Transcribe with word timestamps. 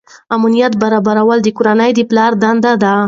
امنیت 0.35 0.73
برابروي 0.83 1.37
د 1.43 1.47
کورنۍ 1.57 1.91
د 1.95 1.99
پلار 2.09 2.31
دنده 2.43 2.73
ده. 2.83 2.95